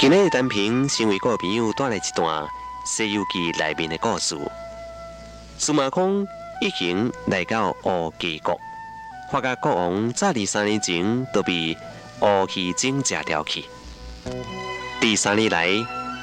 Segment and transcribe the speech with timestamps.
[0.00, 2.42] 今日的单凭身为各位朋友带来一段
[2.86, 4.34] 《西游记》内面的故事。
[5.58, 6.26] 司马光
[6.62, 8.58] 一行来到乌鸡国，
[9.30, 11.76] 发觉国王早二三年前都被
[12.20, 13.66] 乌鸡精食掉去。
[15.02, 15.68] 第三年来，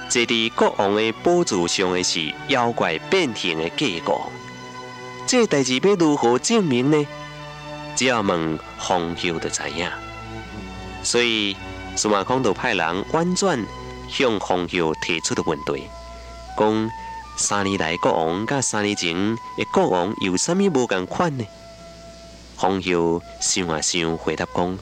[0.09, 4.31] 坐伫国王的宝座上的是妖怪变形的鸡国。
[5.28, 7.08] 这代志要如何证明呢？
[7.95, 9.88] 只要问黄修就知影。
[11.03, 11.56] 所以。
[11.98, 13.59] 司马光就派人婉转
[14.08, 15.90] 向黄秀提出的问题，
[16.56, 16.92] 讲
[17.36, 19.16] 三年来国王甲三年前
[19.58, 21.44] 的国王有啥物无共款呢？
[22.56, 24.78] 黄秀想啊想，回答讲：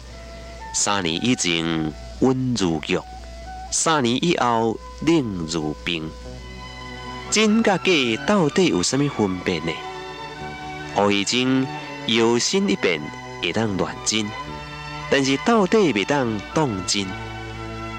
[0.74, 3.00] 三年以前温如玉，
[3.72, 6.12] 三年以后冷如冰。
[7.32, 7.92] 真甲假
[8.28, 9.72] 到底有啥物分别呢？
[10.96, 11.66] 我已经
[12.08, 13.02] 摇身一变，
[13.42, 14.30] 会当乱真。
[15.10, 17.06] 但是到底未当当真，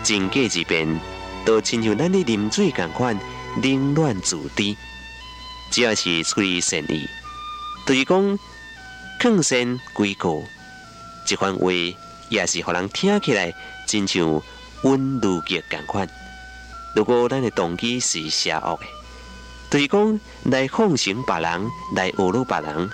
[0.02, 1.00] 真假之变，
[1.44, 3.18] 都亲像咱的啉水共款，
[3.62, 4.76] 冷暖自知。
[5.70, 7.08] 只要是出于善意，
[7.86, 8.38] 就是讲
[9.18, 10.42] 抗善归过，
[11.24, 11.70] 这番话
[12.28, 13.52] 也是互人听起来
[13.86, 14.42] 真像
[14.82, 16.08] 温如玉共款。
[16.94, 18.86] 如果咱的动机是邪恶的，
[19.70, 22.90] 就是讲来奉承别人，来侮辱别人，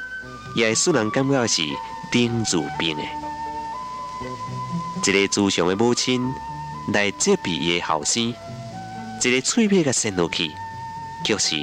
[0.54, 1.62] 也会使人感觉是
[2.12, 3.21] 冷如冰的。
[5.04, 6.32] 一个慈祥的母亲
[6.92, 8.32] 来责备伊的后生，
[9.20, 10.48] 一个嘴皮甲伸落去，
[11.24, 11.56] 就是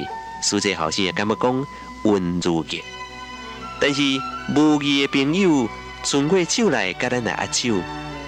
[0.43, 1.65] 使这后生也感觉讲
[2.03, 2.83] 温如玉。
[3.79, 4.01] 但是
[4.53, 5.69] 无义的朋友
[6.03, 7.81] 伸过手来甲咱来握手，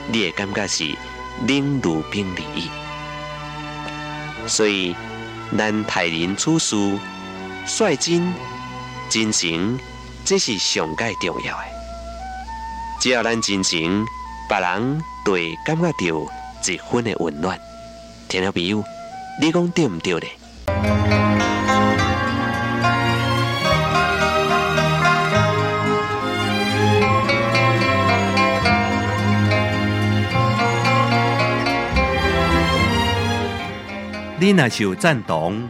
[0.08, 0.96] 你会感觉是
[1.46, 2.70] 冷如冰而已。
[4.48, 4.96] 所以，
[5.58, 6.76] 咱待人处事
[7.68, 8.34] 率真、
[9.10, 9.78] 真诚，
[10.24, 11.64] 这是上界重要的。
[13.02, 14.06] 只要咱真诚。
[14.52, 15.98] 别人对感觉到
[16.68, 17.58] 一分的温暖，
[18.28, 18.84] 听众朋友，
[19.40, 20.28] 你讲对唔对呢？
[34.38, 35.70] 你若是有赞同，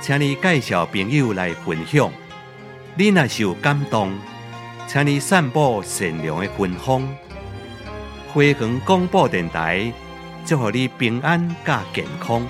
[0.00, 2.08] 请你介绍朋友来分享；
[2.94, 4.12] 你若是有感动，
[4.86, 7.02] 请你散布善良的芬芳。
[8.32, 9.92] 辉恒广播电台，
[10.46, 12.42] 祝福你平安加健康。